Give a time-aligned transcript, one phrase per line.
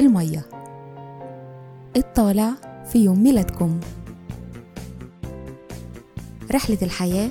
[0.00, 0.46] المية.
[1.96, 2.50] الطالع
[2.92, 3.80] في يوم ميلادكم.
[6.52, 7.30] رحلة الحياة.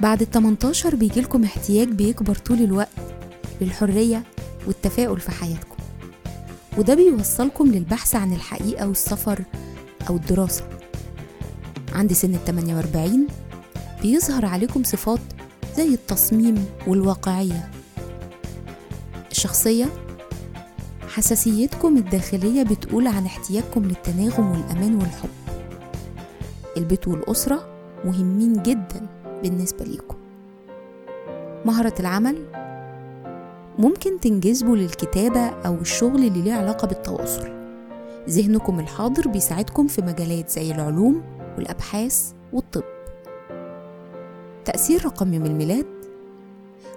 [0.00, 2.88] بعد ال 18 بيجيلكم احتياج بيكبر طول الوقت
[3.60, 4.22] للحرية
[4.66, 5.76] والتفاؤل في حياتكم.
[6.78, 9.44] وده بيوصلكم للبحث عن الحقيقة والسفر
[10.08, 10.64] أو الدراسة.
[11.92, 13.26] عند سن ال 48
[14.02, 15.20] بيظهر عليكم صفات
[15.76, 17.70] زي التصميم والواقعية.
[19.30, 20.05] الشخصية
[21.16, 25.28] حساسيتكم الداخلية بتقول عن احتياجكم للتناغم والأمان والحب.
[26.76, 27.68] البيت والأسرة
[28.04, 29.06] مهمين جدا
[29.42, 30.16] بالنسبة ليكم.
[31.64, 32.36] مهارة العمل
[33.78, 37.48] ممكن تنجذبوا للكتابة أو الشغل اللي ليه علاقة بالتواصل.
[38.28, 41.22] ذهنكم الحاضر بيساعدكم في مجالات زي العلوم
[41.56, 42.84] والأبحاث والطب.
[44.64, 45.86] تأثير رقم يوم الميلاد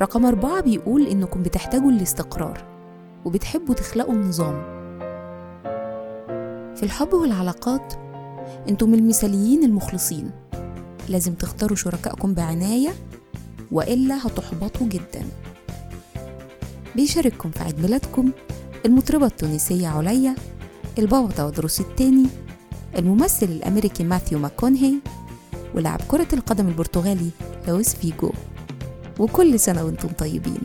[0.00, 2.79] رقم أربعة بيقول إنكم بتحتاجوا الاستقرار.
[3.24, 4.80] وبتحبوا تخلقوا النظام
[6.76, 7.94] في الحب والعلاقات
[8.68, 10.30] أنتم المثاليين المخلصين.
[11.08, 12.90] لازم تختاروا شركائكم بعناية
[13.72, 15.24] وإلا هتحبطوا جدا.
[16.96, 18.30] بيشارككم في عيد ميلادكم
[18.86, 20.34] المطربة التونسية عليا
[20.98, 22.26] البابا تودروس الثاني
[22.98, 24.94] الممثل الأمريكي ماثيو ماكونهي
[25.74, 27.30] ولاعب كرة القدم البرتغالي
[27.68, 28.32] لويس فيجو.
[29.18, 30.62] وكل سنة وأنتم طيبين.